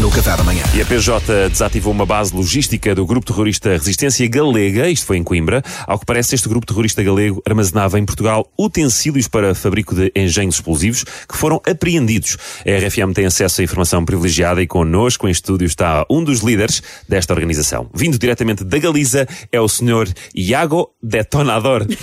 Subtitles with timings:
[0.00, 0.62] no Café da Manhã.
[0.74, 5.22] E a PJ desativou uma base logística do grupo terrorista Resistência Galega, isto foi em
[5.22, 5.62] Coimbra.
[5.86, 10.54] Ao que parece, este grupo terrorista galego armazenava em Portugal utensílios para fabrico de engenhos
[10.54, 12.38] explosivos que foram apreendidos.
[12.64, 16.82] A RFM tem acesso a informação privilegiada e connosco em estúdio está um dos líderes
[17.06, 17.90] desta organização.
[17.94, 21.84] Vindo diretamente da Galiza é o senhor Iago Detonador.
[21.84, 21.96] Di...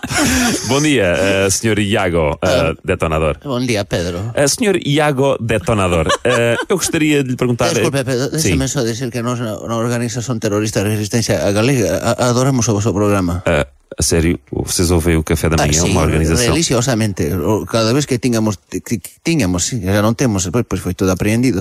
[0.68, 1.14] Bom dia,
[1.46, 3.36] uh, senhor Iago uh, Detonador.
[3.42, 4.18] Bom dia, Pedro.
[4.18, 7.70] Uh, senhor Iago Detonador, uh, eu gostaria de lhe perguntar...
[7.70, 11.46] Desculpe, Pedro, deixe-me só dizer que nós na, na Organización Terrorista de Resistencia.
[11.46, 13.42] A Galega a, adoramos o vosso programa.
[13.46, 13.66] Uh,
[14.00, 16.46] a sério, vocês ouvem o Café da Manhã, Ah, sí, uma organização...
[16.48, 17.28] religiosamente.
[17.36, 18.56] O- Cada vez que tiñamos,
[19.64, 21.60] sí, ya non temos, pois, pois foi todo apreendido.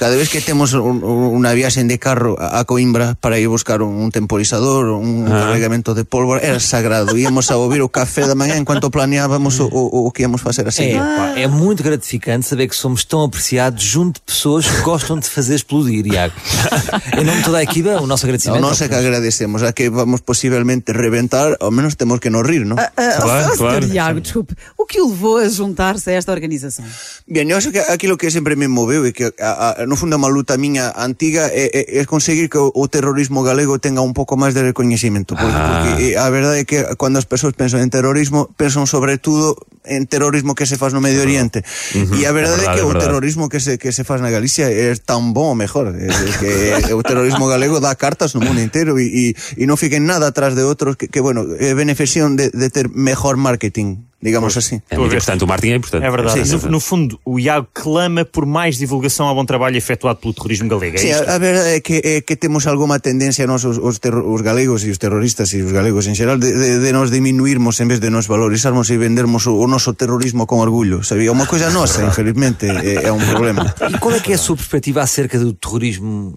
[0.00, 4.00] Cada vez que temos un, unha viaxen de carro a, Coimbra para ir buscar un,
[4.00, 5.52] un temporizador, un Ah.
[5.52, 7.12] carregamento de pólvora, era sagrado.
[7.20, 10.64] Íamos a ouvir o café da manhã enquanto planeábamos o, o, o que íamos facer
[10.66, 14.80] a É, pá, é muito gratificante saber que somos tão apreciados junto de pessoas que
[14.82, 16.34] gostam de fazer explodir, Iago.
[17.20, 18.60] em nome de toda a equipa, o nosso Não, agradecimento.
[18.64, 22.62] nós é que agradecemos a que vamos possivelmente reventar, ao menos temos que nos rir,
[22.64, 22.78] non?
[22.78, 23.84] Ah, Claro, oh, claro.
[23.90, 24.54] Tiago, desculpe.
[24.78, 26.86] O que o levou a juntar-se a esta organização?
[27.26, 30.14] Bien, eu acho que aquilo que sempre me moveu e que a, a, no fundo
[30.14, 34.00] é unha luta miña antiga é, é, é conseguir que o, o terrorismo galego tenga
[34.00, 35.82] un pouco máis de recoñecimento porque, Ah.
[35.82, 39.58] porque eh, a verdade é que cando as persoas pensan en terrorismo pensan sobre tudo
[39.84, 41.62] en terrorismo que se faz no Medio Oriente.
[41.92, 44.30] E a verdade É é, que é o terrorismo que se, que se faz na
[44.30, 48.40] Galicia é tan bom ou mellor é, é que o terrorismo galego dá cartas no
[48.40, 51.76] mundo inteiro e, e, e non fiquen nada atrás de outros que, que bueno, eh,
[51.76, 56.04] benefician de, de ter mejor marketing digamos así É muito importante, o marketing é importante.
[56.04, 56.48] É verdade.
[56.48, 60.32] Sim, no, no fundo, o Iago clama por mais divulgação ao bom trabalho efetuado pelo
[60.32, 60.96] terrorismo galego.
[60.96, 61.28] É Sí, isto?
[61.28, 64.40] a, a verdade é que, é que temos alguma tendencia nos os, os, terro, os
[64.40, 67.88] galegos e os terroristas e os galegos en xeral de, de, de nos diminuirmos en
[67.92, 71.28] vez de nos valorizarmos e vendermos o, o noso terrorismo con orgullo sabía?
[71.28, 74.56] Unha coisa nosa, infelizmente é, é un problema E qual é que é a sua
[74.56, 76.32] perspectiva acerca do terrorismo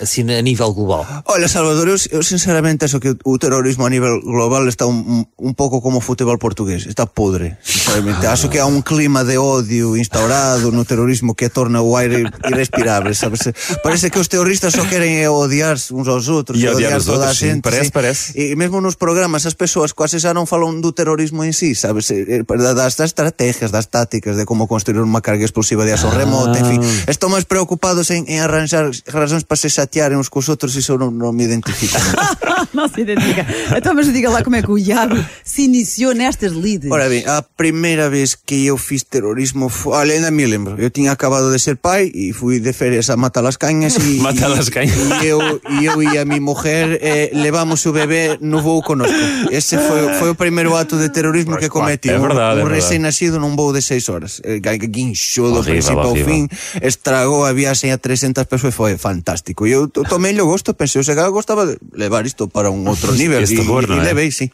[0.00, 1.08] assim a nível global?
[1.24, 5.54] Olha, Salvador, eu, eu sinceramente acho que o terrorismo a nivel global está un, un
[5.54, 8.26] pouco como o futebol portugués, está podre, sinceramente.
[8.26, 13.14] Acho que há un clima de odio instaurado no terrorismo que torna o aire irrespirável,
[13.14, 13.46] sabes?
[13.86, 17.30] Parece que os terroristas só queren é odiar uns aos outros, E odiar os toda
[17.30, 17.46] outros, a sim.
[17.54, 17.62] xente.
[17.62, 17.94] Parece, sí.
[17.94, 18.24] parece.
[18.34, 22.10] E mesmo nos programas as persoas quase xa non falan do terrorismo en sí, sabes?
[22.10, 26.58] Eh, Das, das estrategias, das tácticas de como construir unha carga explosiva de aso remota,
[26.58, 26.80] en fin.
[27.06, 30.98] Estão máis preocupados en, en arranjar razóns para se chatearem uns cos outros e iso
[30.98, 32.00] non, non me identifica.
[32.74, 33.44] Não se identifica.
[33.76, 36.88] Então, mas diga lá como é que o Iago se iniciou nestas lides.
[36.90, 40.88] Ora ben, a primeira vez que eu fiz terrorismo foi, olha, ainda me lembro, eu
[40.88, 44.52] tinha acabado de ser pai e fui de férias a matar as cañas e, Matar
[44.56, 44.96] as cañas.
[45.20, 45.40] e eu,
[45.80, 49.12] e eu e a mi mujer eh, levamos o bebé no voo conosco.
[49.50, 52.08] Ese foi, foi o primeiro ato de terrorismo que cometi.
[52.08, 52.80] É verdade, un, un verdade.
[52.80, 54.40] recém-nascido num voo de 6 horas.
[54.44, 56.48] Eh, Guinchou do principio ao fin,
[56.80, 59.66] estragou a viaxen a 300 persoas e foi fantástico.
[59.66, 62.86] E eu to- tomei o gosto, pensei, o sea, gostaba de levar isto para un
[62.88, 64.02] outro nivel e, terror, e é?
[64.02, 64.50] levei, sí.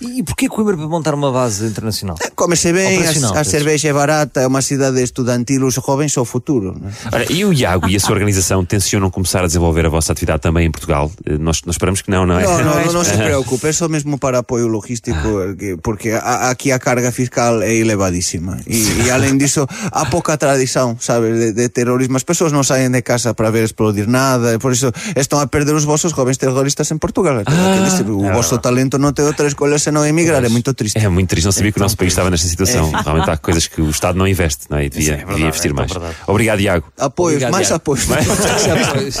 [0.00, 1.89] E, e porquê Coimbra para montar uma base internacional?
[2.34, 3.48] Comese ben, a, Operacional, a pois.
[3.48, 6.72] cervexa é barata, é unha cidade estudantil, os jovens são o futuro.
[6.78, 6.90] Né?
[7.12, 10.40] Ora, e o Iago e a sua organização tencionam começar a desenvolver a vossa atividade
[10.42, 11.10] também em Portugal?
[11.26, 12.44] Eh, Nós, nós esperamos que não, não é?
[12.44, 16.50] No, no, no se preocupe, é só mesmo para apoio logístico, eh, que- porque a,
[16.50, 18.58] aquí a carga fiscal é elevadísima.
[18.66, 22.16] E, e além disso, há pouca tradição, sabes, de, de terrorismo.
[22.16, 25.74] As pessoas non saem de casa para ver explodir nada, por iso estão a perder
[25.74, 27.42] os vosos jovens terroristas en Portugal.
[27.44, 31.00] Que dice, o vosso talento non te outra escola senón emigrar, é muito triste.
[31.00, 32.90] É muito triste não saber que o nosso país estava nesta situação.
[32.90, 34.84] Realmente há coisas que o Estado não investe, não é?
[34.84, 35.90] E devia, é verdade, devia investir é mais.
[35.92, 36.14] verdade.
[36.26, 36.92] Obrigado, Iago.
[36.98, 37.76] Apoios, Obrigado, mais Iago.
[37.76, 39.16] apoios.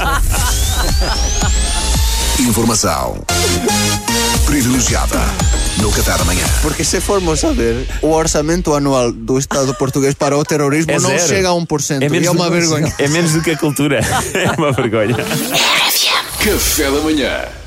[2.40, 3.22] Informação
[4.46, 5.18] privilegiada
[5.78, 6.44] no Café da Manhã.
[6.62, 10.98] Porque se formos a ver, o orçamento anual do Estado português para o terrorismo É
[10.98, 11.28] non zero.
[11.28, 12.02] chega a 1%.
[12.02, 12.92] É e é unha vergonha.
[12.98, 14.00] é menos do que a cultura.
[14.34, 15.16] É uma vergonha.
[16.42, 17.59] Café da manhã.